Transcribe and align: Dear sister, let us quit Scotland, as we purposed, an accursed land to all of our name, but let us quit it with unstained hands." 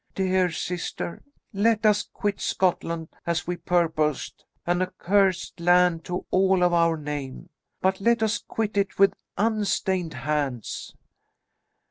Dear 0.15 0.49
sister, 0.49 1.21
let 1.53 1.85
us 1.85 2.01
quit 2.01 2.41
Scotland, 2.41 3.09
as 3.27 3.45
we 3.45 3.55
purposed, 3.55 4.43
an 4.65 4.81
accursed 4.81 5.59
land 5.59 6.03
to 6.05 6.25
all 6.31 6.63
of 6.63 6.73
our 6.73 6.97
name, 6.97 7.49
but 7.81 8.01
let 8.01 8.23
us 8.23 8.39
quit 8.39 8.77
it 8.77 8.97
with 8.97 9.13
unstained 9.37 10.15
hands." 10.15 10.95